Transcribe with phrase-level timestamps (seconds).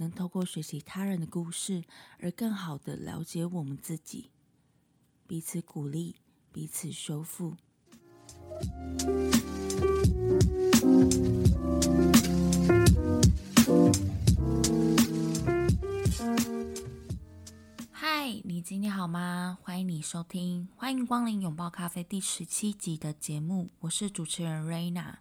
[0.00, 1.84] 能透过学习他人的故事，
[2.20, 4.30] 而更好的了解我们自己，
[5.26, 6.16] 彼此鼓励，
[6.50, 7.54] 彼此修复。
[17.92, 19.58] 嗨，你今天好吗？
[19.60, 25.18] 欢迎你收听，欢迎光临拥抱咖啡第十七集的节目，我是主持人瑞娜。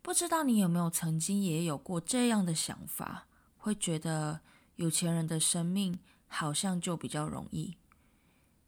[0.00, 3.26] 不知道你有没有曾经也有过这样的想法，
[3.64, 4.40] 会觉得
[4.76, 7.74] 有钱人的生命好像就比较容易？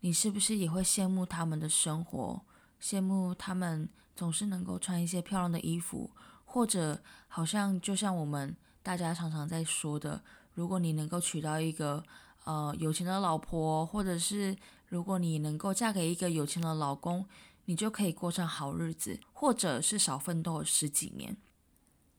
[0.00, 2.41] 你是不是也会羡慕他们的生活，
[2.80, 6.11] 羡慕他们总是能够穿一些漂亮的衣服，
[6.47, 12.03] 或者好像就像我们大家常常在说的，如果你能够娶到一个
[12.44, 17.28] 呃有钱的老婆，或者是如果你能够嫁给一个有钱的老公，
[17.66, 21.36] 你就可以过上好日子，或者是少奋斗十几年。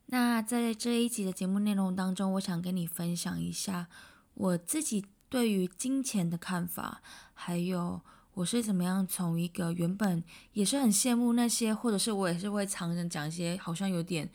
[0.09, 3.87] 那在这一集的节目内容当中，我想跟你分享一下
[4.35, 7.01] 我自己对于金钱的看法，
[7.33, 8.01] 还有
[8.33, 14.29] 我是怎么样从一个原本也是很羡慕那些，或者是我也是会常常讲一些好像有点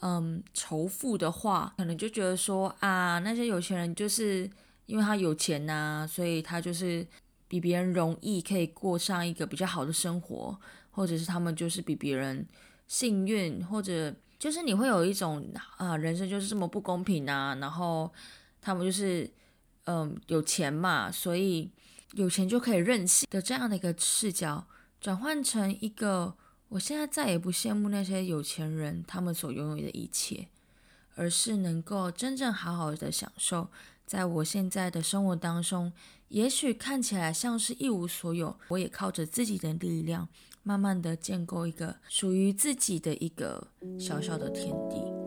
[0.00, 4.48] 嗯仇富的话，可能就觉得说啊，那些有钱人就是
[4.86, 7.04] 因为他有钱呐，所以他就是
[7.48, 10.56] 比别人容易可以过上一个比较好的生活，
[10.92, 12.46] 或者是他们就是比别人
[12.86, 15.46] 幸运，或者就是你会有一种
[15.76, 18.10] 啊，人生就是这么不公平啊，然后
[18.60, 19.30] 他们就是
[19.84, 21.70] 嗯有钱嘛，所以
[22.14, 24.66] 有钱就可以任性的这样的一个视角，
[24.98, 26.34] 转换成一个
[26.70, 30.48] 我现在再也不羡慕那些有钱人他们所拥有的一切，
[31.16, 33.68] 而是能够真正好好的享受。
[34.06, 35.92] 在我现在的生活当中，
[36.28, 40.26] 也许看起来像是一无所有，我也靠着自己的力量，
[40.62, 45.19] 慢慢的建构一个属于自己的一个小小的天地。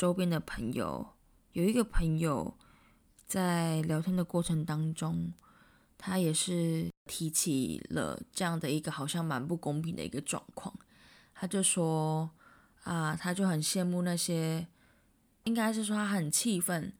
[0.00, 1.06] 周边的朋友，
[1.52, 2.56] 有一个朋友
[3.26, 5.34] 在聊天的过程当中，
[5.98, 10.74] 他也是提起了这样的一个好像蛮不公平的一个状况。
[11.34, 12.30] 他就说
[12.84, 14.66] 啊，他就很羡慕那些，
[15.44, 16.90] 应该是说他很气愤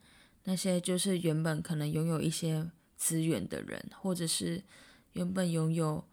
[0.45, 4.63] 那些就是原本可能拥有一些资源的人，或者是
[5.13, 6.05] 原本拥有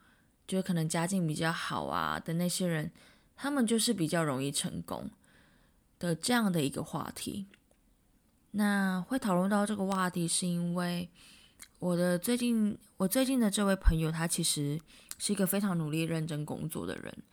[0.48, 2.90] 就可能家境比较好啊的那些人，
[3.36, 5.12] 他们就是比较容易成功。
[6.00, 7.48] 的这样的一个话题，
[8.52, 11.10] 那会讨论到这个话题，是因为
[11.80, 14.80] 我的最近，我最近的这位朋友，他其实
[15.18, 17.24] 是一个非常努力、认真工作的人。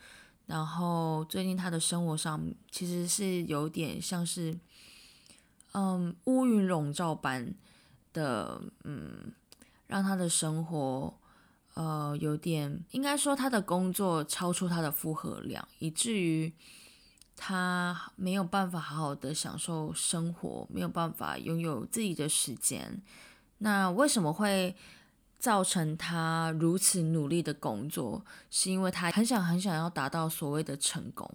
[0.47, 4.59] 然后最近他的生活上，其实是有点像是，
[5.72, 7.55] 嗯，乌云笼罩般
[8.13, 9.33] 的，嗯，
[9.87, 11.19] 让他的生活，
[11.75, 16.53] 呃，有点应该说他的工作超出他的负荷量，以至于。
[17.36, 23.03] 他没有办法好好的享受生活，没有办法拥有自己的时间。
[23.59, 24.75] 那为什么会
[25.39, 28.25] 造成他如此努力的工作？
[28.51, 31.28] 是因为他很想很想要达到所谓的成功。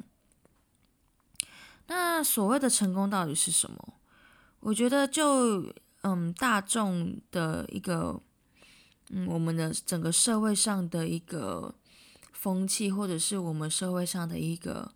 [1.88, 3.94] 那所谓的成功到底是什么？
[4.62, 8.22] 我觉得就嗯，大众的一个
[9.10, 11.76] 嗯，我们的整个社会上的一个
[12.32, 14.94] 风气，或者是我们社会上的一个。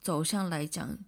[0.00, 0.98] 走向来讲，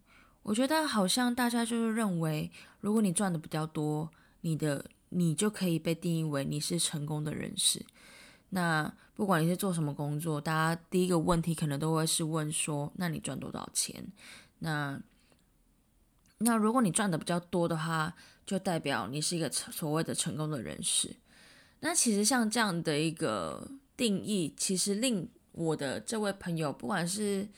[0.42, 2.50] 我觉得好像大家就是认为，
[2.80, 4.10] 如果你赚的比较多，
[4.42, 7.84] 你的你就可以被定义为你是成功的人士。
[8.50, 14.12] 那不管你是做什么工作，大家第一个问题可能都会是问说：那你赚多少钱？
[14.58, 15.00] 那
[16.38, 21.16] 那如果你赚的比较多的话，就代表你是一个所谓的成功的人士。
[21.80, 27.48] 那其实像这样的一个定义，其实令我的这位朋友，不管是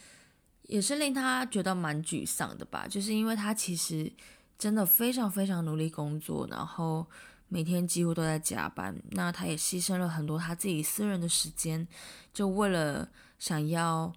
[0.75, 4.13] 也是令他觉得蛮沮丧的吧，就是因为他其实
[4.59, 7.07] 真的非常非常努力工作，然后
[7.47, 9.01] 每天几乎都在加班。
[9.13, 11.87] 那他也牺牲了很多他自己私人的时间，
[12.33, 14.13] 就为了想要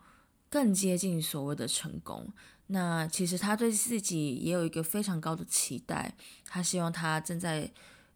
[0.50, 2.34] 更接近所谓的成功。
[2.66, 7.72] 那其实他对自己也有一个非常高的期待，他希望他正在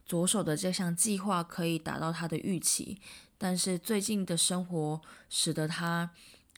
[0.07, 2.99] 着手的这项计划可以达到他的预期。
[3.37, 4.99] 但是最近的生活
[5.29, 6.09] 使得他，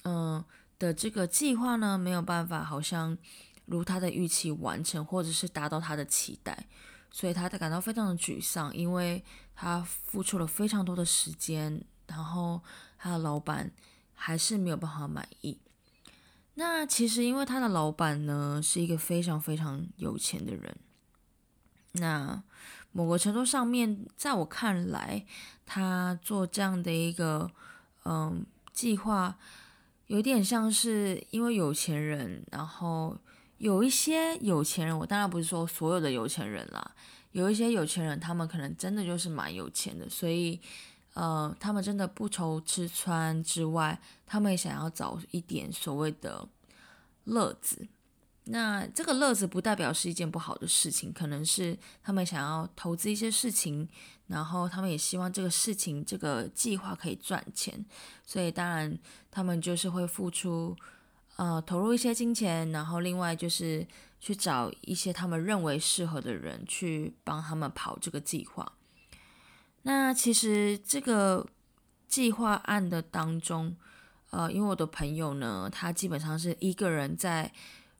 [0.06, 0.41] 嗯
[0.78, 3.18] 的这个计划呢没有办法，好像
[3.66, 6.68] 如他的预期完成，或者是达到他的期待，
[7.12, 9.24] 所以他感到非常的沮丧，因为
[9.56, 12.62] 他付出了非常多的时间，然后
[12.98, 13.72] 他的老板
[14.14, 15.60] 还是没有办法满意。
[16.56, 20.76] 那其实因为他的老板呢是一个非常非常有钱的人，
[21.94, 22.44] 那
[22.92, 25.26] 某个程度上面，在我看来。
[25.66, 27.50] 他做这样的一个
[28.04, 29.40] 嗯计划，
[30.13, 33.18] 有点像是因为有钱人，然后
[33.57, 36.95] 有一些有钱人，我当然不是说所有的有钱人啦，
[37.31, 40.62] 有一些有钱人，他们可能真的就是蛮有钱的，所以
[41.15, 46.48] 呃，他们真的不愁吃穿之外，他们也想要找一点所谓的
[47.24, 47.88] 乐子。
[48.45, 53.88] 那这个乐子不代表是一件不好的事情，可能是他们想要投资一些事情。
[54.28, 57.86] 然后他们也希望这个事情、这个计划可以赚钱，
[58.25, 58.98] 所以当然
[59.30, 60.75] 他们就是会付出，
[61.36, 63.86] 呃，投入一些金钱，然后另外就是
[64.22, 68.72] 去找一些他们认为适合的人去帮他们跑这个计划。
[69.84, 71.45] 那其实这个
[72.07, 73.75] 计划案的当中，
[74.31, 77.51] 呃，因为我的朋友呢，他基本上是一个人在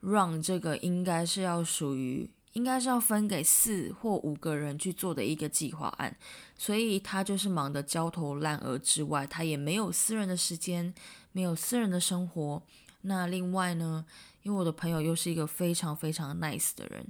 [0.04, 2.30] run 这个，应该是要属于。
[2.54, 6.16] 应该是要分给四或五个人去做的一个计划案，
[6.56, 10.94] 所以他就是忙得焦头烂额之外，他也没有私人的时间，
[11.32, 12.62] 没有私人的生活。
[13.02, 14.06] 那另外呢，
[14.44, 17.08] 因为我的朋友又是一个非常非常 nice 的人，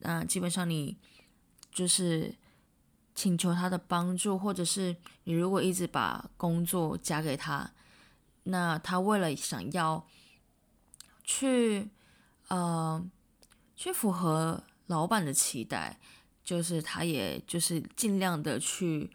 [0.00, 0.98] 那基本上你
[1.72, 2.34] 就是
[3.14, 4.94] 请求他的帮助，或者是
[5.24, 7.72] 你如果一直把工作加给他，
[8.42, 10.06] 那他为了想要
[11.24, 11.88] 去
[12.54, 13.04] 呃
[13.74, 14.62] 去符合。
[14.88, 15.98] 老板的期待，
[16.44, 19.10] 就是他也就是尽量的去，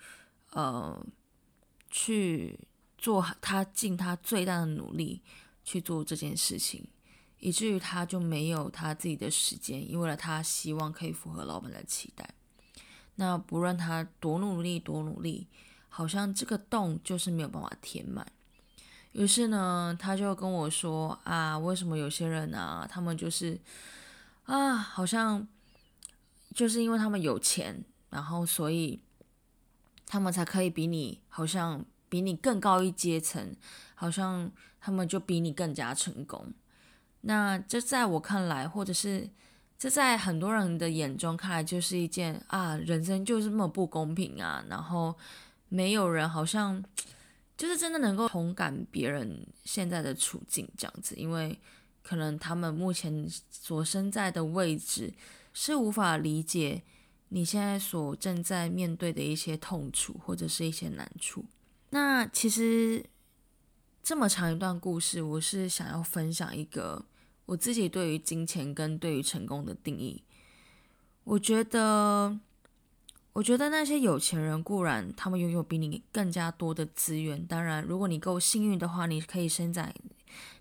[0.51, 1.05] 呃，
[1.91, 2.57] 去
[2.97, 5.21] 做他尽他最大的努力
[5.63, 6.87] 去做这件事情，
[7.37, 12.27] 以至于他就没有他自己的时间，因为了他希望可以符合老板的期待。
[13.15, 15.47] 那不论他多努力多努力，
[15.89, 18.25] 好像这个洞就是没有办法填满。
[19.17, 23.59] 于是呢，他就跟我说啊，为什么有些人啊，他们就是
[24.45, 25.45] 啊，好像。
[26.55, 28.99] 就是因为他们有钱，然后所以
[30.07, 33.55] 他们才可以比你好像比你更高一阶层，
[33.93, 36.51] 好像他们就比你更加成功。
[37.21, 39.29] 那这在我看来，或者是
[39.77, 44.65] 这在很多人的眼中看来，就是一件啊，人生就是这么不公平啊。
[44.67, 45.15] 然后
[45.69, 46.83] 没有人好像
[47.57, 51.59] 就是真的能够同感别人现在的处境这样子，因为
[52.01, 55.13] 可能他们目前所身在的位置。
[55.59, 56.83] 是无法理解
[57.29, 61.43] 你现在所正在面对的一些痛楚或者是一些难处。
[61.89, 63.03] 那其实
[64.03, 67.03] 这么长一段故事，我是想要分享一个
[67.47, 70.21] 我自己对于金钱跟对于成功的定义。
[71.23, 72.39] 我觉得，
[73.37, 79.93] 我觉得那些有钱人固然他们拥有比你更加多的资源，当然，如果你够幸运的话，你可以生在。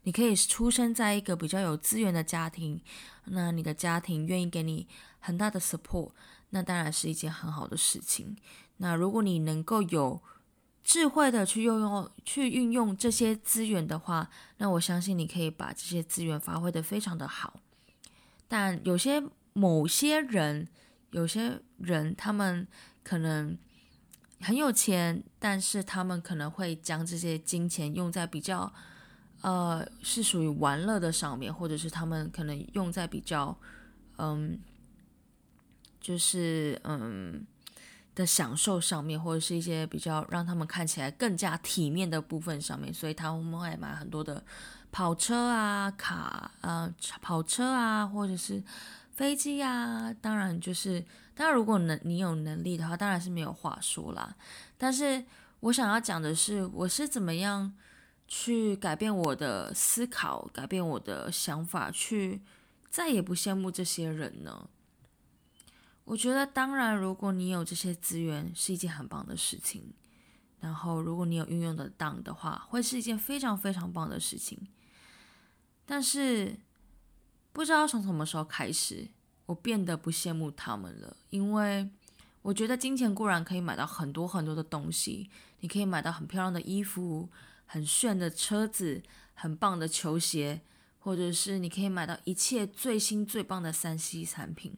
[0.02, 2.78] 你可以出生在一个比较有资源的家庭，
[3.24, 4.86] 那你的家庭愿意给你
[5.20, 6.10] 很大的 support，
[6.50, 8.36] 那当然是一件很好的事情。
[8.76, 10.20] 那如果你能够有
[10.84, 14.28] 智慧的去运用、去运用这些资源的话，
[14.58, 17.58] 那我相信你可以把这些资源发挥的非常的好。
[18.46, 19.22] 但有些
[19.54, 20.68] 某些人，
[21.16, 22.66] 有些人他们
[23.02, 23.56] 可能
[24.40, 28.72] 很有钱，但是他们可能会将这些金钱用在比较。
[29.42, 33.56] 呃，是属于玩乐的上面，或者是他们可能用在比较，
[34.16, 34.58] 嗯，
[36.00, 37.46] 就是嗯
[38.14, 44.42] 的享受上面，或者是一些比较让他们看起来更加体面的部分上面，所以他们会买很多的
[44.90, 48.60] 跑车啊、卡啊、跑车啊，或者是
[49.16, 50.14] 飞机啊。
[50.20, 51.04] 当然，就是
[51.34, 54.36] 当然，如果能你有能力的话，当然是没有话说啦。
[54.78, 55.24] 但是
[55.58, 57.74] 我想要讲的是，我是怎么样。
[58.28, 62.42] 去改变我的思考，改变我的想法，去
[62.90, 64.68] 再也不羡慕这些人呢？
[66.02, 69.92] 我觉得，当然，如果你有这些资源，是一件很棒的事情。
[70.58, 74.58] 然后，如果你有运用得当的话，会是一件非常非常棒的事情。
[75.84, 76.58] 但是，
[77.56, 79.08] 不知道从什么时候开始，
[79.46, 81.16] 我变得不羡慕他们了。
[81.30, 81.88] 因为
[82.42, 87.30] 我觉得金钱固然可以买到很多很多的东西，你可以买到很漂亮的衣服、
[87.64, 90.60] 很炫的车子、很棒的球鞋，
[90.98, 94.76] 或者是你可以买到一切最新最棒的三 C 产品。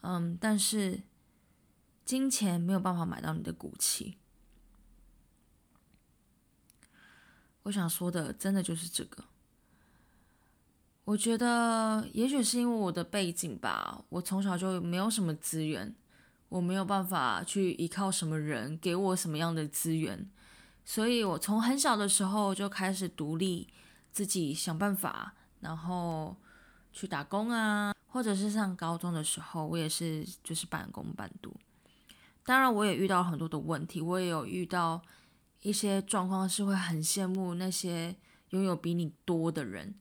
[0.00, 1.00] 嗯，但是
[2.04, 4.18] 金钱没有办法买到你的骨气。
[7.62, 9.22] 我想说的，真的就是这个。
[11.04, 15.94] 我觉得，也许是因为我的背景吧，我从小就没有什么资源，
[16.48, 20.28] 我没有办法去依靠什么人给我什么样的资源，
[20.84, 23.68] 所以我从很小的时候就开始独立，
[24.10, 26.34] 自己想办法，然后
[26.92, 31.54] 去打工啊，或者是上高中的时候，我也是就是半工半读。
[32.44, 35.02] 当然，我也遇到很多的问题，我也有遇到。
[35.60, 38.14] 一些状况是会很羡慕那些
[38.50, 39.94] 拥有比你多的人，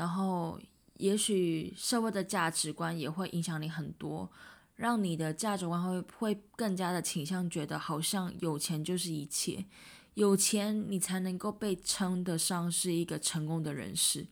[0.00, 0.58] 然后
[0.96, 4.30] 也许社会的价值观也会影响你很多，
[4.76, 9.66] 让你的价值观会会更加的倾向觉得好像有钱就是一切，
[10.14, 14.26] 有钱你才能够被称得上是一个成功的人士。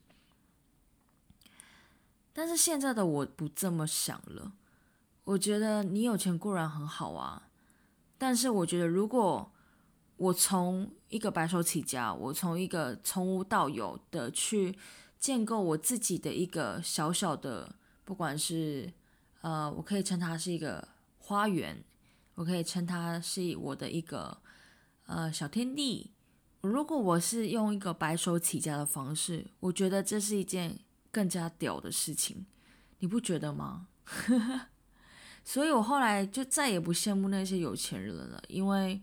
[2.32, 4.52] 但是现在的我不这么想了，
[5.24, 7.50] 我觉得你有钱固然很好啊，
[8.16, 9.52] 但是我觉得如果
[10.16, 14.78] 我从一个白手起家，我从一个从无到有的去
[15.18, 18.92] 建构我自己的一个小小的，不管是
[19.40, 21.82] 呃，我可以称它是一个花园，
[22.34, 24.38] 我可以称它是我的一个
[25.06, 26.12] 呃小天地。
[26.60, 30.78] 如果我是用一个白手起家的方式，我觉得这是一件
[31.10, 32.46] 更加屌的事情，
[32.98, 33.88] 你不觉得吗？
[35.44, 39.00] 所以我后来就再也不羡慕那些有钱人了，因为。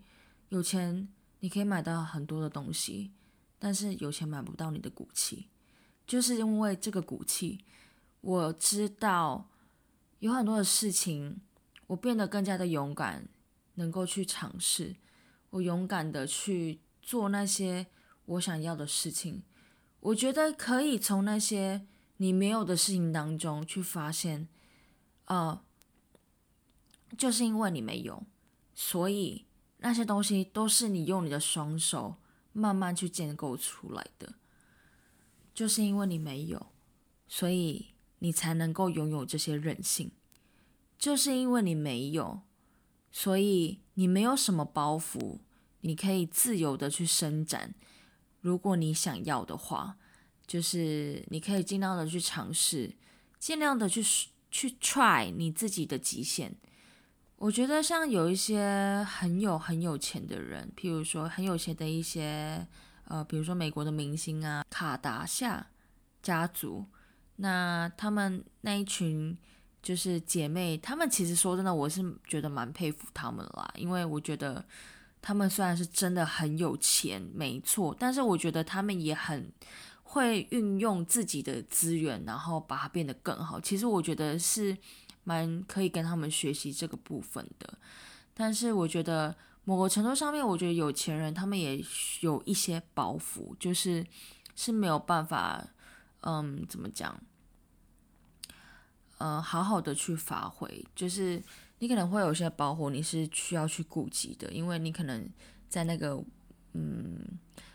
[0.50, 1.08] 有钱
[1.40, 3.12] 你可以买到很多的东西，
[3.58, 5.50] 但是有钱买不到你的骨气。
[6.06, 7.64] 就是因为这个骨气，
[8.22, 9.50] 我知道
[10.20, 11.42] 有很多的事情，
[11.88, 13.28] 我变得更加的勇敢，
[13.76, 14.96] 能够去尝试。
[15.50, 17.88] 我勇敢的去做那些
[18.26, 19.44] 我想要的事情。
[20.00, 21.86] 我觉得可以从那些
[22.18, 24.48] 你没有的事情当中去发现，
[25.26, 25.62] 呃，
[27.18, 28.24] 就是因为你没有，
[28.74, 29.46] 所以。
[29.80, 32.16] 那些东西都是你用你的双手
[32.54, 34.34] 慢慢去建构出来的，
[35.56, 36.68] 就是因为你没有，
[37.28, 40.10] 所以你才能够拥有这些韧性；
[41.00, 42.42] 就是因为你没有，
[43.10, 45.40] 所以你没有什么包袱，
[45.80, 47.74] 你可以自由的去伸展。
[48.42, 49.98] 如果你想要的话，
[50.46, 52.94] 就是你可以尽量的去尝试，
[53.40, 54.04] 尽量的去
[54.52, 56.54] 去 try 你自己的极限。
[57.38, 62.68] 我觉得像有一些很有很有钱的人，譬如说很有钱的一些
[63.06, 65.68] 呃，比如说美国的明星啊，卡达夏
[66.22, 66.86] 家族，
[67.38, 69.38] 那他们那一群
[69.82, 74.64] 就是姐妹，他们其实说真的，我是觉得蛮佩服他们啦，因为我觉得
[75.22, 79.52] 他们虽然是真的很有钱，没错，但是我觉得他们也很
[80.04, 83.60] 会运用自己的资源，然后把它变得更好。
[83.60, 84.78] 其实我觉得是。
[85.28, 87.80] 蛮可以跟他们学习这个部分的，
[88.36, 89.36] 但是我觉得
[89.66, 91.84] 某个程度上面，我觉得有钱人他们也
[92.22, 94.06] 有一些包袱，就是
[94.56, 95.68] 是没有办法，
[96.22, 97.20] 嗯，怎么讲，
[99.18, 101.42] 呃，好好的去发挥，就是
[101.80, 105.28] 你可能会有些包袱，你是需要去顾及的，因为你可能
[105.68, 106.24] 在那个
[106.74, 107.20] 嗯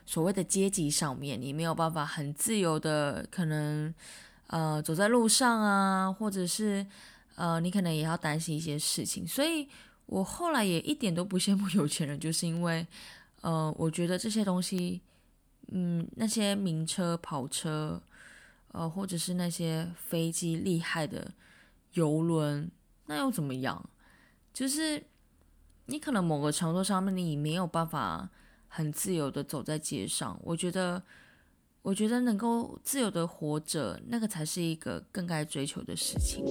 [0.07, 3.93] 所谓的阶级上面，你没有办法很自由的，可能
[4.47, 6.87] 呃走在路上啊，或者是。
[7.37, 9.67] 呃，你可能也要担心一些事情，所以
[10.11, 12.85] 我后来也一点都不羡慕有钱人，就是因为，
[13.43, 15.01] 呃，我觉得这些东西，
[15.69, 18.03] 嗯，那些名车、跑车，
[18.73, 21.31] 呃，或者是那些飞机厉害的
[21.93, 22.69] 游轮，
[23.07, 23.89] 那又怎么样？
[24.53, 25.01] 就是
[25.87, 28.29] 你可能某个程度上面，你没有办法
[28.67, 31.01] 很自由的走在街上，我觉得。
[31.83, 36.45] 我觉得能够自由的活着，那个才是一个更该追求的事情。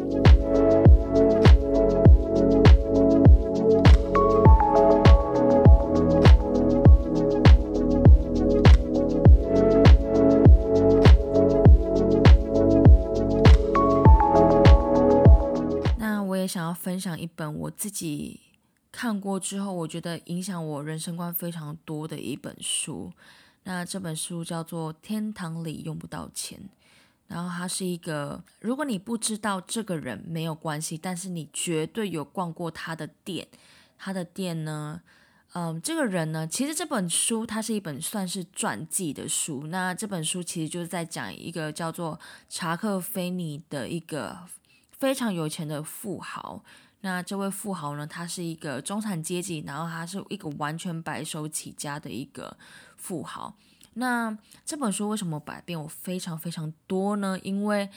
[16.40, 18.40] 也想要分享一本我自己
[18.92, 23.12] 看过之后，我觉得影响我人生观非常多的一本书。
[23.64, 26.58] 那这本书叫做《天堂里用不到钱》，
[27.28, 33.48] 然后他是一个，如果你不知道这个人没有关系，但是你绝对有逛过他的店，
[33.98, 35.02] 他的店呢，
[35.54, 39.68] 嗯，这个人呢，其实这本书它是一本算是传记的书。
[39.68, 44.38] 那这本书其实就是在讲一个叫做查克·菲尼的一个
[45.00, 46.64] 非常有钱的富豪。
[47.02, 52.58] 那这位富豪呢，他是一个中产阶级，然后他是一个完全白手起家的一个
[52.98, 53.56] 富豪。
[53.94, 57.40] 那这本书为什么改变我非常非常多呢？
[57.42, 57.90] 因为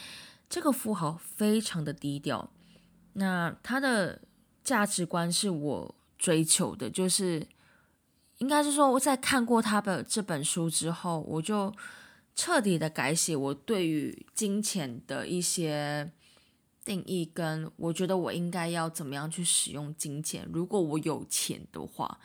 [0.48, 2.48] 这个富豪非常的低调，
[3.14, 4.20] 那他的
[4.62, 7.46] 价值观是我追求的，就是
[8.38, 11.74] 应该是说我在看过他的这本书之后，我就
[12.34, 16.10] 彻底的改写我对于金钱的一些
[16.84, 20.48] 定义，跟我觉得我应该要怎么样去使用金钱。
[20.52, 22.18] 如果我有钱的话。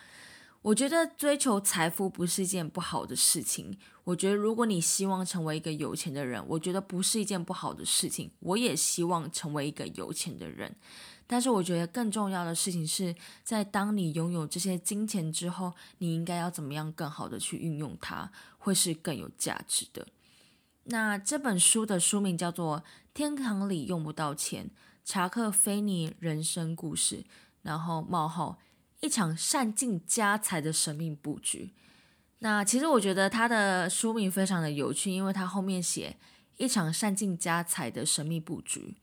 [0.64, 3.78] 我觉得追求财富不是一件不好的事情。
[4.04, 8.30] 我觉得如果你希望成为一个有钱的人，我觉得不是一件不好的事情。
[8.40, 10.76] 我也希望成为一个有钱的人，
[11.26, 20.06] 但是我觉得更重要的事情是在当你拥有这些金钱之后，你应该要怎么样更好的去运用它，会是更有价值的。
[20.90, 22.80] 那这本书的书名叫做
[23.14, 24.70] 《天堂里用不到钱：
[25.04, 27.18] 查克·菲尼人生故事》，
[27.62, 28.58] 然后冒号。
[29.00, 31.72] 一场善尽家财的神秘布局。
[32.40, 36.16] 那其实我觉得他的书名非常的有趣，因为他后面写
[36.56, 38.96] 一场善尽家财的神秘布局。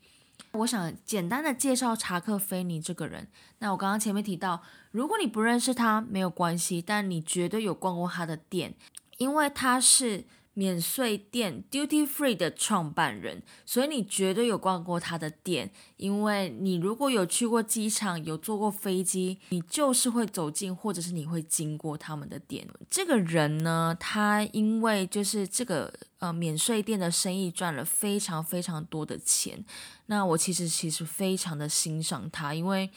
[0.53, 3.29] 我想简单的介绍查克·菲尼这个人。
[3.59, 8.75] 那我刚刚前面提到，如果你不认识他没有关系，但你绝对有逛过他的店，
[9.19, 10.25] 因为他是。
[10.55, 22.67] 免税店 Duty Free 的创办人，所以你绝对有逛过他的店，因为你如果有去过机场，有坐过飞机，你就是会走进，或者是你会经过他们的店。
[22.89, 29.65] 这个人呢，他因为就是这个呃免税店的生意赚了非常非常多的钱，
[30.07, 32.89] 那我其实其实非常的欣赏他，因为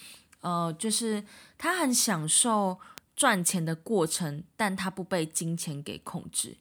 [0.41, 1.23] 呃就是
[1.57, 2.77] 他很享受
[3.15, 6.57] 赚钱的过程，但他不被金钱给控制。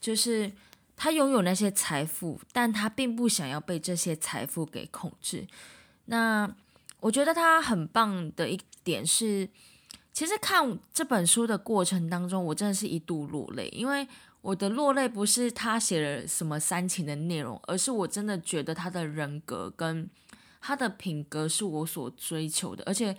[0.00, 0.50] 就是
[0.96, 5.46] 他拥有那些财富，但他并不想要被这些财富给控制。
[6.06, 6.50] 那
[7.00, 9.48] 我觉得他很棒的一点是，
[10.12, 13.68] 其实看这本书的过程当中，我真的是一度落泪。
[13.68, 14.08] 因为
[14.40, 20.08] 我的落泪不是他写了什么煽情的内容，而是我真的觉得他的人格跟
[20.60, 23.14] 他的品格是我所追求的，而且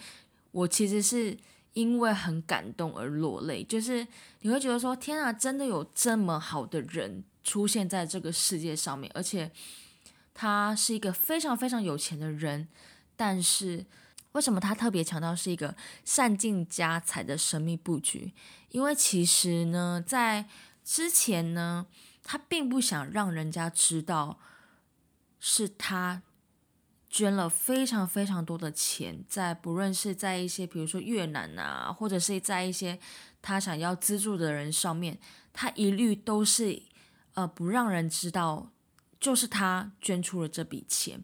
[0.52, 1.38] 我其实是。
[1.74, 4.06] 因为很感动而落泪，就是
[4.42, 9.50] 你会觉得说：“天啊，真的有这么好的人出现在这个世界上面，而且
[10.34, 12.68] 他是一个非常非常有钱的人。
[13.16, 13.86] 但是
[14.34, 18.34] 为什么他特别强调是一个善尽家财的神秘布局？
[18.70, 20.50] 因为其实呢，在
[20.84, 21.86] 之前呢，
[22.24, 24.40] 他并不想让人家知道
[25.40, 26.24] 是他。”
[27.12, 32.98] 捐了非常非常多的钱，在不论是在一些比如说越南啊，或者是在一些
[33.42, 35.20] 他想要资助的人上面，
[35.52, 36.82] 他一律都是
[37.34, 38.72] 呃不让人知道，
[39.20, 41.22] 就是他捐出了这笔钱。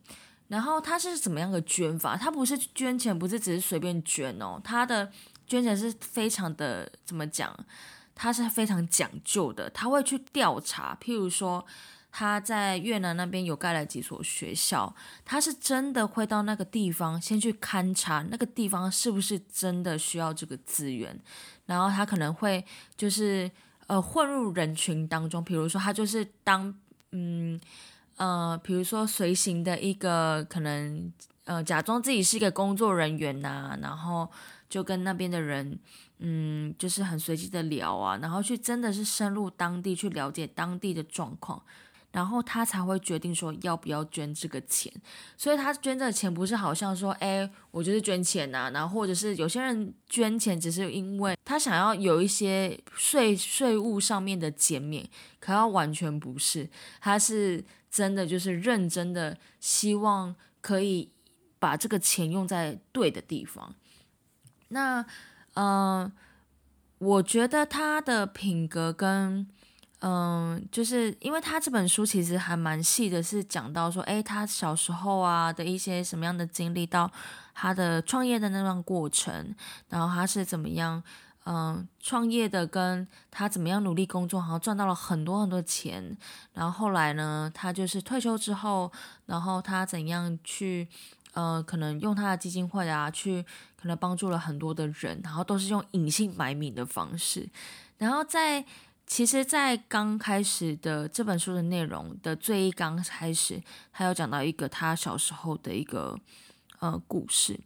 [0.50, 2.18] 然后他是怎么样的捐法？
[2.18, 5.10] 他不是捐钱，不是只是随便捐哦，他的
[5.48, 7.58] 捐钱是非常的怎么讲？
[8.14, 11.66] 他是非常讲究的，他会去调查，譬如说。
[12.20, 14.92] 他在越南那边有盖了几所学校，
[15.24, 21.16] 他是真的会到那个地方先去勘察那个地方是不是真的需要这个资源，
[21.68, 23.52] 然后他可能会就是
[23.86, 26.74] 呃混入人群当中，比如说他就是当
[27.12, 27.62] 嗯
[28.16, 34.28] 呃，比如说随行的一个可能呃假装自己是一个工作人员呐，然后
[34.68, 35.78] 就跟那边的人
[36.18, 41.62] 嗯就是很随机的聊啊，然后去真的是深入当地去了解当地的状况。
[42.12, 44.92] 然后他才会决定说要不要捐这个钱，
[45.36, 55.08] 所以他捐这个钱不是好像说，哎，我就是捐钱呐，然后或者是有些人捐钱只是因为他想要有一些税税务上面的减免，
[55.40, 56.68] 可要完全不是，
[57.02, 61.12] 他是真的就是认真的希望可以
[61.60, 63.76] 把这个钱用在对的地方。
[64.70, 65.06] 那，
[65.54, 66.12] 嗯，
[66.98, 69.48] 我觉得他的品格跟。
[70.00, 77.12] 嗯，就是因为他这本书其实还蛮细的，是讲到说，哎，他小时候啊的一些什么样的经历，到
[77.56, 79.56] 他的创业的那段过程，
[79.90, 81.02] 然后他是怎么样，
[81.48, 86.16] 嗯，创业的，跟他怎么样努力工作，好像赚到了很多很多钱，
[86.54, 88.92] 然后后来呢，他就是退休之后，
[89.26, 90.88] 然后他怎样去，
[91.34, 93.44] 呃，可能用他的基金会啊，去
[93.76, 97.50] 可能帮助了很多的人，然后都是用隐姓埋名的方式，
[97.98, 98.64] 然后在。
[99.08, 106.20] 其实，在刚开始的这本书的内容的最一刚开始，他有讲到一个他小时候的一个
[106.80, 107.58] 呃故事。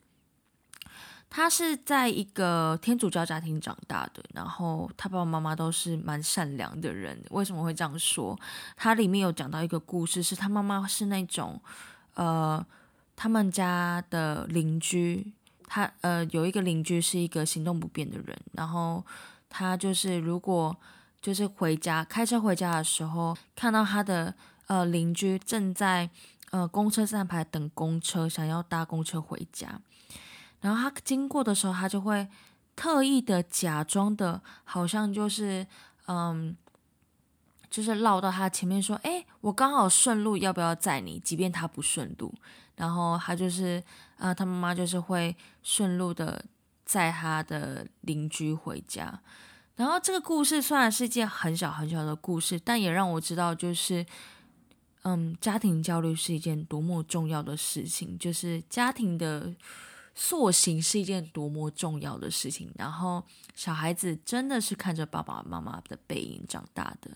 [1.31, 7.19] 他是在一个天主教家庭长大的，然后他爸爸妈妈都是蛮善良的人。
[7.31, 8.39] 为什么会这样说？
[8.75, 11.59] 他里面有讲到一个故事，是他妈妈是那种
[12.13, 12.63] 呃，
[13.15, 15.33] 他们家的邻居，
[15.65, 19.03] 他呃有一个邻居是一个行动不便的人，然后
[19.49, 20.75] 他就是如果
[21.21, 24.33] 就是回家开车回家的时候，看到他的
[24.67, 26.09] 呃邻居正在
[26.49, 29.79] 呃公车站牌等公车，想要搭公车回家。
[30.61, 32.27] 然后他经过的时候，他就会
[32.75, 35.65] 特意的假装的，好像就是
[36.07, 36.55] 嗯，
[37.69, 42.33] 就是绕到他前面说：“哎，我刚好顺路，要不要载你？”即便他不顺路，
[42.75, 43.83] 然后他就是
[44.17, 46.43] 啊，他妈妈就是会顺路的
[46.85, 49.19] 载他的邻居回家。
[49.75, 54.05] 然后这个故事虽然是一件很小很小的故事，但也让我知道，就是
[55.03, 59.53] 嗯，家庭焦虑是一件多么重要的事情，就是家庭的。
[60.13, 63.23] 塑形是一件多么重要的事情，然后
[63.55, 67.09] 小孩子真的是看着爸爸妈妈的背影长大的。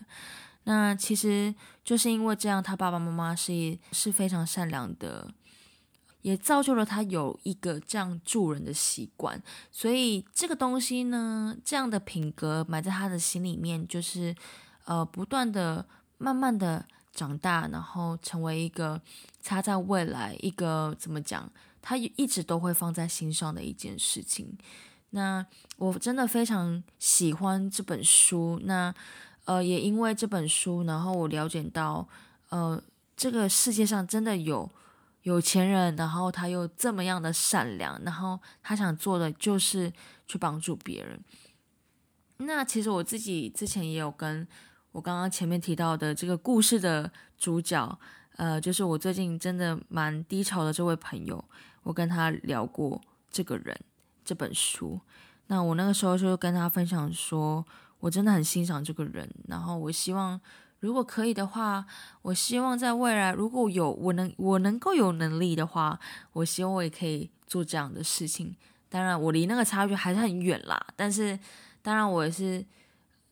[0.64, 5.30] 那其实就是因为这样，他爸爸妈妈是是非常善良的，
[6.26, 9.40] 也造就了他有一个这样助人的习惯。
[9.70, 14.34] 所以这个东西呢，这样的品格埋在他的心里面，就是
[14.86, 15.86] 呃，不断的、
[16.18, 19.00] 慢慢的长大，然后成为一个
[19.44, 21.48] 他在未来一个怎么讲？
[21.80, 24.58] 他一直都会放在心上的一件事情。
[25.10, 28.60] 那我真的非常喜欢这本书。
[28.64, 28.92] 那
[29.44, 32.08] 呃，也因为这本书，然后我了解到，
[32.48, 32.82] 呃，
[33.16, 34.68] 这个世界上真的有
[35.26, 39.92] 有钱人，然后他又这么样的善良，然后他想做的就是
[40.28, 41.20] 去帮助别人。
[42.36, 44.46] 那其实我自己之前也有跟
[44.92, 47.98] 我刚刚前面提到的这个故事的主角，
[48.36, 51.44] 呃，就是我最近真的蛮低潮的这位朋友。
[51.82, 53.76] 我跟他聊过这个人
[54.24, 55.00] 这本书，
[55.48, 57.66] 那我那个时候就跟他分享说，
[57.98, 60.40] 我真的很欣赏这个人，然后我希望
[60.86, 61.84] 如果可以的话，
[62.22, 65.98] 我希望在未来如果有我能我能够有能力的话，
[66.32, 68.54] 我希望我也可以做这样的事情。
[68.88, 71.38] 当然，我离那个差距还是很远啦，但是
[71.82, 72.64] 当然我也是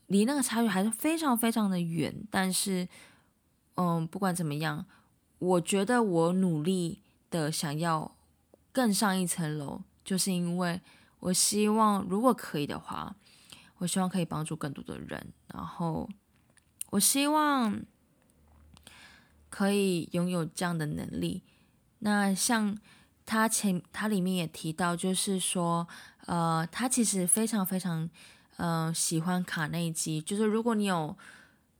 [0.09, 2.13] 离那个差距还是非常非常的远。
[2.31, 2.89] 但是，
[3.77, 4.85] 嗯，不管怎么样，
[5.39, 8.11] 我觉得我努力的想要。
[8.75, 10.81] 更上一层楼，就是因为
[11.21, 13.15] 我希望，如果可以的话，
[13.79, 15.33] 我希望可以帮助更多的人。
[15.55, 16.11] 然后，
[16.95, 17.83] 我希望
[19.51, 21.43] 可以拥有这样的能力。
[22.01, 22.77] 那像
[23.27, 25.89] 他前，他里面也提到，就是说，
[26.27, 28.09] 呃，他其实非常非常，
[28.59, 30.21] 呃，喜欢卡内基。
[30.21, 31.17] 就是如果你有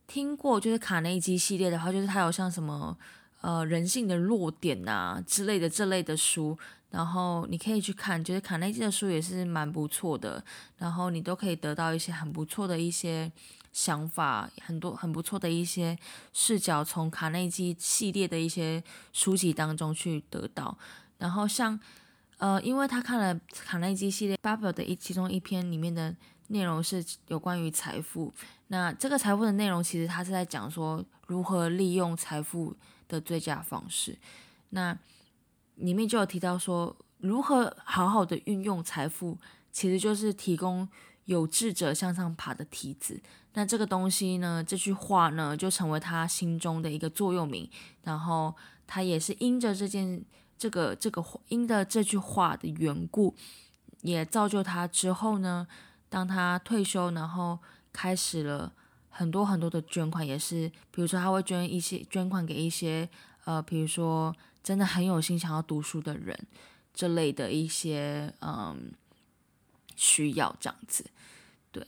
[0.05, 2.97] 听过，就是卡内基系列的话，就是他有像什么，
[3.39, 6.57] 呃，人性的弱点啊之类的这类的书。
[6.95, 10.41] 然后你可以去看，就是卡内基的书也是蛮不错的，
[10.77, 13.29] 然后你都可以得到一些很不错的一些
[13.73, 15.99] 想法，很多很不错的一些
[16.31, 18.81] 视角，从卡内基系列的一些
[19.11, 20.77] 书籍当中去得到。
[21.17, 21.77] 然后像
[22.37, 26.15] 呃，因为他看了卡内基系列《Bubble》的一其中一篇里面的
[26.47, 28.33] 内容是有关于财富，
[28.67, 32.73] 那这个财富的内容其实他是在讲说如何利用财富
[33.09, 34.17] 的最佳方式，
[34.69, 34.97] 那。
[35.75, 39.37] 里面就有提到说，如何好好的运用财富，
[39.71, 40.87] 其实就是提供
[41.25, 43.21] 有志者向上爬的梯子。
[43.53, 47.69] 那这个东西呢，这句话呢，就成为他心中的一个座右铭。
[48.03, 48.53] 然后
[48.85, 50.23] 他也是因着这件、
[50.57, 53.35] 这个、这个因的这句话的缘故，
[54.01, 55.67] 也造就他之后呢，
[56.09, 57.59] 当他退休，然后
[57.91, 58.71] 开始了
[59.09, 63.09] 很多很多的捐款，也是比如说他会捐一些捐款给一些
[63.43, 64.33] 呃，比如说。
[64.65, 66.35] 真的很有心想要读书的人，
[66.91, 68.91] 这类的一些嗯
[69.95, 71.05] 需要这样子，
[71.71, 71.85] 对。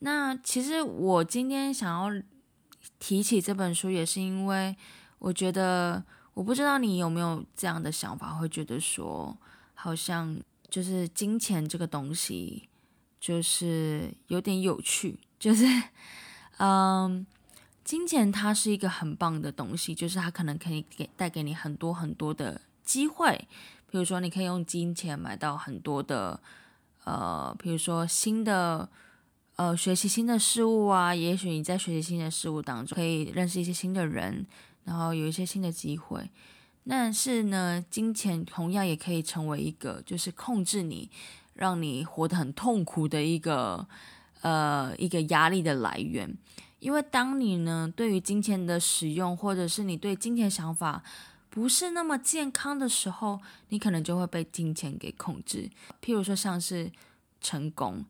[0.00, 2.22] 那其实我今天想要
[2.98, 4.76] 提起这本书，也是因为
[5.18, 9.34] 我觉得，我不知道你有没有这样的想法，会觉得说，
[9.72, 10.38] 好像
[10.68, 12.68] 就是金钱这个东西，
[13.18, 15.64] 就是有点有趣，就是
[16.58, 17.26] 嗯。
[17.84, 23.46] 金钱它是一个很棒的东西，就是它可能可以给带给你很多很多的机会，
[23.90, 26.40] 比如说你可以用金钱买到很多的，
[27.04, 28.88] 呃，比如说新的，
[29.56, 34.46] 呃，学习新的事物啊，也许你在学习新的事物当中可以认识一些新的人，
[34.84, 36.30] 然后有一些新的机会。
[36.88, 41.10] 但是呢，金钱同样也可以成为一个就是控制你，
[41.52, 43.86] 让你活得很痛苦的一个。
[44.42, 46.36] 呃一个压力的来源。
[46.84, 51.02] 因为当你呢对于金钱的使用，或者是你对金钱想法
[51.48, 55.70] 不是那么健康的时候，你可能就会被金钱给控制。
[56.02, 56.92] 譬如说像是
[57.40, 58.04] 成功。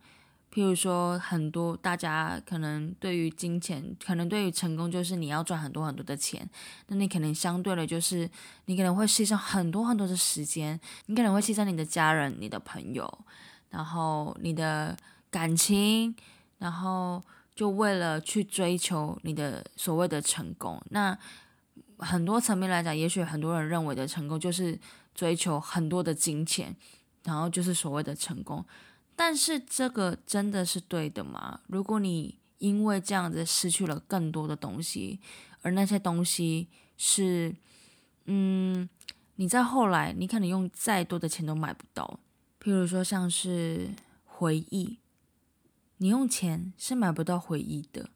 [0.52, 6.48] 譬如说，很多大家可能对于金钱，可能对于成功，就是你要赚很多很多的钱。
[6.86, 8.30] 那你可能相对的，就是
[8.66, 13.12] 你可能会牺牲很多很多的时间，你可能会牺牲你的家人、你的朋友，
[13.70, 14.96] 然后你的
[15.28, 16.14] 感情，
[16.58, 17.20] 然后
[17.54, 20.82] 就为了去追求你的所谓的成功。
[20.90, 21.16] 那
[21.98, 24.78] 很多层面来讲，也许很多人认为的成功，就是
[25.14, 26.74] 追求很多的金钱，
[27.22, 28.64] 然后就是所谓的成功。
[29.16, 31.60] 但是这个真的是对的吗？
[31.68, 35.20] 如果你因为这样子失去了更多的东西，
[35.62, 37.54] 而那些东西是，
[38.24, 38.88] 嗯，
[39.36, 42.18] 你在后来你可能用再多的钱都买不到。
[42.60, 43.90] 譬如说像是
[44.24, 44.98] 回忆，
[45.98, 48.08] 你用钱是买不到回忆的，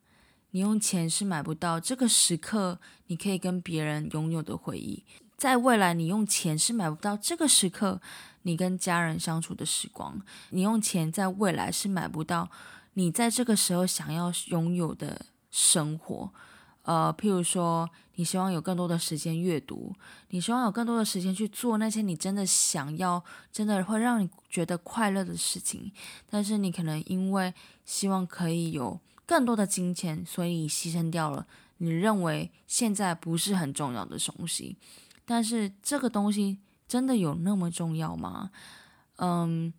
[0.51, 5.05] 你用钱是买不到这个时刻你可以跟别人拥有的回忆。
[5.37, 8.01] 在未来，你用钱是买不到这个时刻。
[8.43, 12.51] 你跟家人相处的时光，你用钱在未来是买不到
[12.95, 16.33] 你在这个时候想要拥有的生活。
[16.88, 19.94] 呃，譬如说，你希望有更多的时间阅读，
[20.31, 23.22] 你希望有更多的时间去做那些你真的想要、
[23.53, 25.92] 真的会让你觉得快乐的事情。
[26.31, 27.53] 但是你可能因为
[27.85, 31.46] 希望可以有更多的金钱，所以牺牲掉了
[31.77, 34.79] 你认为现在不是很重要的东西。
[35.27, 36.59] 但是这个东西。
[36.88, 38.51] 真的有那么重要吗？
[39.16, 39.70] 嗯，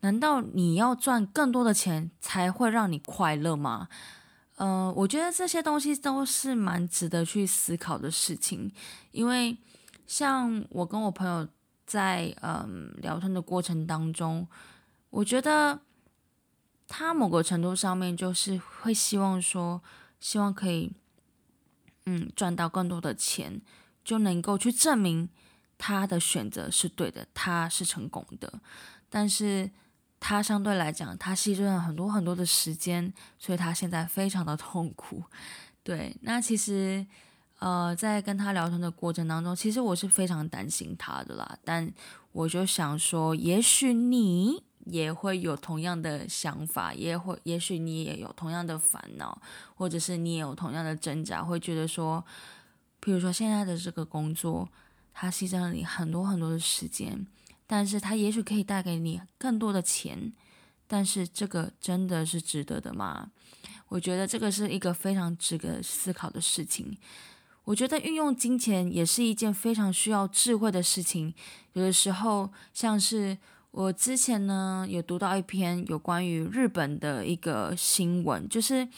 [0.00, 3.88] 难道你要赚更多的钱才会让你快乐吗？
[4.58, 8.70] 呃，我觉得这些东西都是蛮值得去思考的事情，
[9.12, 9.56] 因为
[10.04, 11.46] 像我跟我朋友
[11.86, 14.48] 在嗯聊天的过程当中，
[15.10, 15.80] 我觉得
[16.88, 19.80] 他某个程度上面就是会希望说，
[20.18, 20.90] 希望可以
[22.06, 23.62] 嗯赚到更多的钱，
[24.04, 25.28] 就能够去证明。
[25.80, 28.52] 他的选择是对的，他是成功的，
[29.08, 29.70] 但是
[30.20, 35.22] 他相对来讲，他牺牲了很多很多的时间，所以他现在非常的痛苦。
[35.82, 37.06] 对，那其实，
[37.58, 41.58] 呃，在跟他聊天的过程当中，其实我是非常担心他的啦。
[41.64, 41.92] 但
[42.32, 49.40] 我就想说，也许你也会有同样的想法，也会，也许你也有同样的烦恼，
[49.74, 52.24] 或者是你也有同样的挣扎，会觉得说，
[53.00, 54.68] 比如说现在的这个工作。
[55.20, 57.26] 他牺牲了你很多很多的时间，
[57.68, 60.32] 但是他也许可以带给你更多的钱，
[60.86, 63.30] 但是这个真的是值得的吗？
[63.88, 66.96] 我觉得这个是一个非常值得思考的事情。
[67.64, 71.32] 我觉得运用金钱也是一件非常需要智慧的事情。
[71.74, 73.36] 有的时候，像是
[73.70, 78.88] 我之前呢有读到一篇有关于日本的一个新闻，就是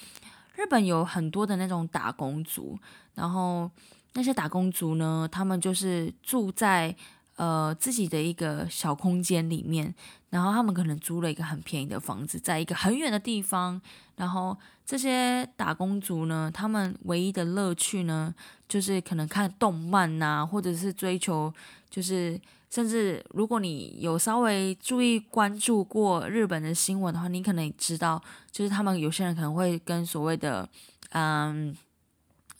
[0.54, 2.78] 日本有很多的那种打工族，
[3.14, 3.68] 然后。
[4.14, 5.28] 那些打工族呢？
[5.30, 6.92] 他们就是住在
[7.40, 9.94] 呃自己的一个小空间里面，
[10.28, 13.80] 然后他们可能租了一个很便宜的房子，在一个很远的地方。
[14.16, 18.34] 然后这些打工族呢，他们唯一的乐趣呢，
[18.68, 21.50] 就是可能看动漫呐，或者是追求，
[21.88, 28.22] 就是甚至如果你有稍微注意关注过日本的新闻的话，你可能也知道，
[28.52, 30.68] 就是他们有些人可能会跟所谓的
[31.12, 31.74] 嗯。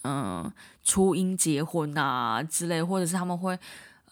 [0.03, 0.51] 嗯，
[0.83, 3.55] 初音结婚啊之类，或者是他们会，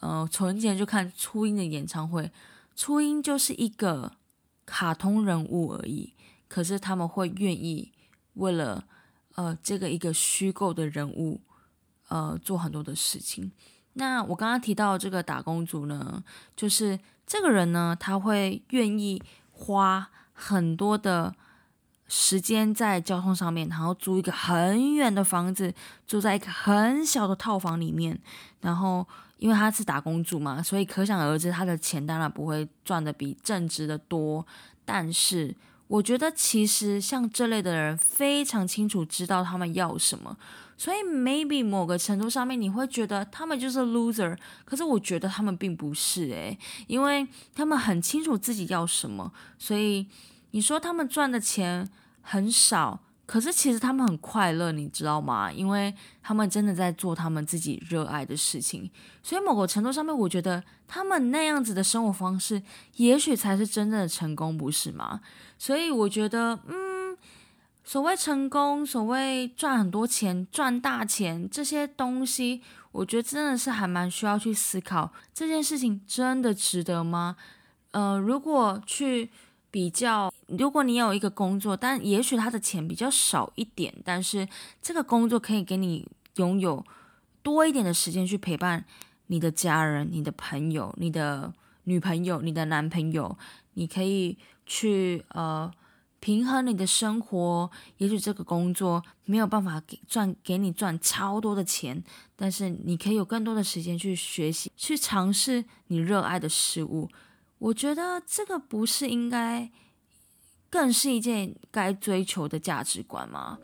[0.01, 2.31] 呃，从前就看初音的演唱会。
[2.77, 4.13] 初音就是一个
[4.65, 6.15] 卡通人物而已，
[6.49, 7.93] 可是他们会愿意
[8.35, 8.85] 为了
[9.35, 11.41] 呃这个一个虚构的人物，
[12.09, 13.51] 呃做很多的事情。
[13.95, 16.23] 那我刚刚提到这个打工族呢，
[16.55, 21.35] 就是这个人呢，他会愿意花很多的。
[22.11, 25.75] 时间在交通上面，然后租一个很远的房子，
[26.07, 28.19] 住在一个很小的套房里面。
[28.63, 29.07] 然后，
[29.39, 34.47] 因为他是打工族嘛，所以可想而知，他的钱当然不会赚的比正职的多。
[34.85, 35.55] 但是，
[35.87, 40.37] 我觉得其实像这类的人，非常清楚知道他们要什么。
[40.77, 44.37] 所以，maybe 某个程度上面，你会觉得他们就是 loser。
[44.65, 50.07] 可是，我觉得他们并不是诶，因为他们很清楚自己要什么，所以。
[50.53, 51.87] 你说他们赚的钱
[52.23, 52.99] 很少，
[53.29, 55.53] 可是其实他们很快乐，你知道吗？
[55.53, 58.91] 因为他们真的在做他们自己热爱的事情，
[59.23, 62.63] 所以某个程度上面，我觉得他们那样子的生活方式，
[62.97, 65.21] 也许才是真正的成功，不是吗？
[65.59, 67.15] 所以我觉得，嗯，
[67.85, 72.63] 所谓成功，所谓赚很多钱、赚大钱这些东西，
[72.93, 77.37] 我觉得真的是还蛮需要去思考这件事情真的值得吗？
[77.91, 79.29] 呃，如果去。
[79.71, 84.49] 比较，如果你有一个工作，但也许他的钱比较少一点，但是
[84.81, 86.85] 这个工作可以给你拥有
[87.43, 88.85] 多一点的时间去陪伴
[89.27, 91.53] 你的家人、你的朋友、你的
[91.85, 93.37] 女朋友、你的男朋友，
[93.75, 95.71] 你可以去呃
[96.19, 97.71] 平衡你的生活。
[97.99, 102.03] 也许这个工作没有办法给赚给你赚超多的钱，
[102.35, 107.09] 但是你可以有更多的时间去学习、去尝试你热爱的事物。
[107.59, 109.71] 我觉得这个不是应该，
[110.71, 113.59] 更是一件该追求的价值观吗？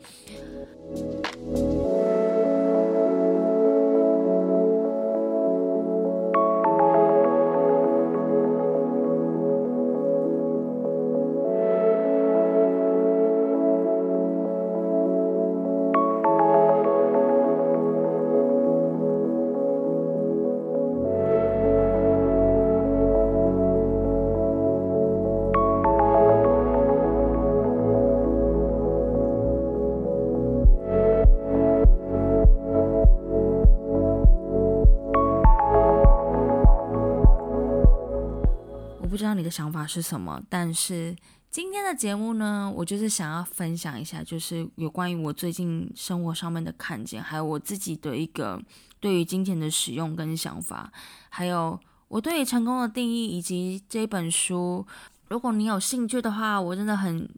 [39.45, 41.15] 的想法是什么，但是
[41.51, 48.61] 今天的节目呢，我就是想要分享一下，就是有关于我最近生活上面的看见，还有我自己的一个
[48.99, 50.91] 对于金钱的使用跟想法，
[51.29, 51.79] 还有
[52.09, 54.85] 我对于成功的定义，以及这本书。
[55.29, 57.29] 如果你有兴趣的话，我真的很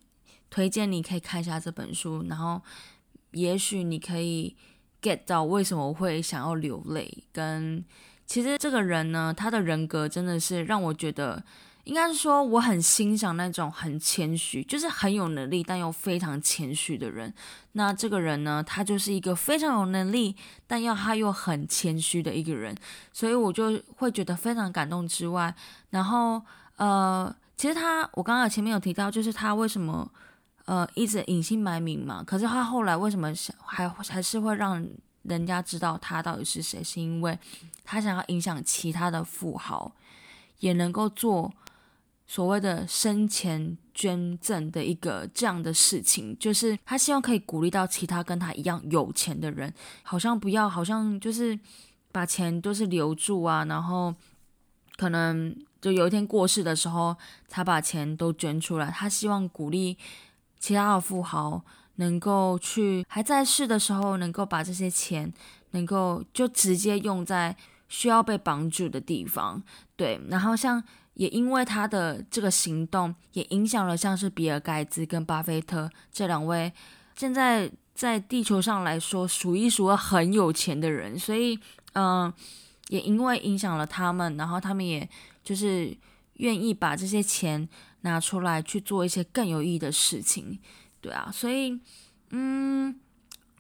[0.50, 2.60] 推荐你可以看一下这本书，然后
[3.34, 4.56] 也许你可以
[5.00, 7.24] get 到为什么我会想要流泪。
[7.32, 7.86] 跟
[8.26, 11.44] 其实这个人呢，他的人格真的是让我觉得。
[11.88, 17.34] 应该是说，我很欣赏那种很谦虚，就是很有能力但又非常谦虚的人。
[17.72, 20.36] 那这个人呢，他就是一个非常有能力，
[20.68, 22.76] 但要他又很谦虚的一个人。
[23.14, 25.56] 所以我就会觉得非常感动之外，
[25.92, 26.42] 然后
[26.76, 30.12] 呃，其实他我刚刚前面有提到，就是他为什么
[30.66, 32.22] 呃一直隐姓埋名嘛？
[32.22, 34.86] 可是他后来为什么想还还是会让
[35.24, 36.84] 人家知道他到底是谁？
[36.84, 37.40] 是因为
[37.86, 39.90] 他想要影响其他的富豪，
[40.60, 41.50] 也能够做。
[42.30, 51.58] 所谓的生前捐赠的一个这样的事情，就是他希望可以鼓励到其他跟他一样有钱的人，好像不要，好像就是
[52.12, 54.14] 把钱都是留住啊，然后
[54.98, 57.16] 可能就有一天过世的时候，
[57.48, 58.92] 才把钱都捐出来。
[58.92, 59.98] 他希望鼓励
[60.60, 61.64] 其他的富豪
[61.96, 65.32] 能够去还在世的时候，能够把这些钱
[65.72, 67.56] 能够就直接用在
[67.88, 69.64] 需要被帮助的地方。
[69.96, 70.84] 对，然后像。
[71.18, 76.72] 也因为他的这个行动，也影响了像是比尔盖茨跟巴菲特这两位
[77.16, 81.60] 现在在地球上来说数一数二很有钱的人，所以
[81.94, 82.32] 嗯，
[82.90, 85.10] 也因为影响了他们，然后他们也
[85.44, 85.98] 就是
[86.34, 87.68] 愿意把这些钱
[88.02, 90.60] 拿出来去做一些更有意义的事情，
[91.02, 91.80] 对啊，所以
[92.30, 93.00] 嗯。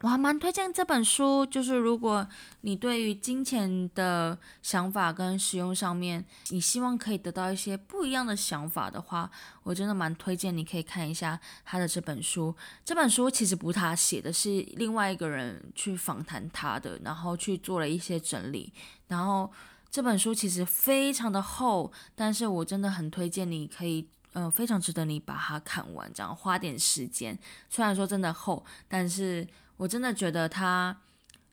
[0.01, 2.27] 我还蛮推荐这本书，就是如果
[2.61, 9.31] 你对于金钱的想法跟使用上面，你希望可以得到一些不一样的想法的话，
[9.63, 12.55] 我真的蛮推荐你可以看一下他的这本书。
[12.85, 18.71] 这本书其实不是他写的，是另外一个人去访谈他的，然后去做了一些整理。
[19.07, 19.51] 然后
[19.89, 27.35] 这本书其实非常的厚，但是我真的很推荐你可以，嗯，非常值得你把它看完，这样花点时间。
[27.67, 29.47] 虽然说真的厚，但是。
[29.77, 30.97] 我真的觉得它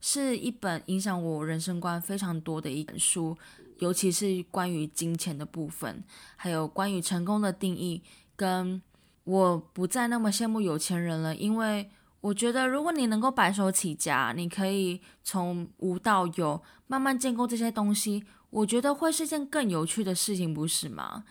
[0.00, 3.36] 是一本影响我人生观非常多的一本书，
[3.78, 6.02] 尤其是关于金钱的部分，
[6.36, 8.02] 还有关于成功的定义。
[8.36, 8.82] 跟
[9.22, 11.88] 我不再那么羡慕有钱人了，因为
[12.20, 21.24] 我觉得如果你能够白手起家，你可以从无到有，慢慢建构这些东西，我觉得会是件更有趣的事情，不是吗？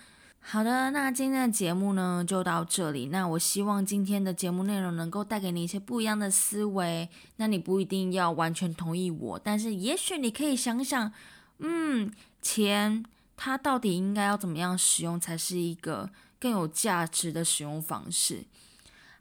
[0.46, 3.08] 好的，那今天的节目呢就到这里。
[3.08, 7.10] 那我希望今天的节目内容能够带给你一些不一样的思维。
[7.38, 11.12] 那你不一定要完全同意我，但是也许你可以想想，
[11.60, 13.04] 嗯，钱
[13.38, 18.44] 它到底应该要怎么样使用才是一个更有价值的使用方式。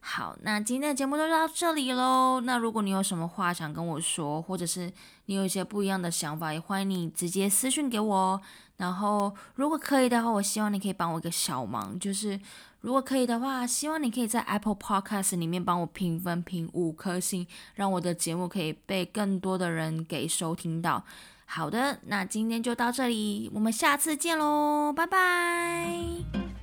[0.00, 2.40] 好，那今天的节目就到这里喽。
[2.40, 4.92] 那如果你有什么话想跟我说，或者是
[5.26, 8.40] 你有一些不一样的想法，也欢迎你直接私信给我哦。
[8.82, 12.36] 然后，如果可以的话，我希望你可以帮我一个小忙，就是
[12.80, 21.04] 如果可以的话，希望你可以在 Apple Podcast 里面帮我评分评五颗星，让我的节目可以被更多的人给收听到。
[21.46, 26.61] 好的，那今天就到这里，我们下次见喽，拜拜。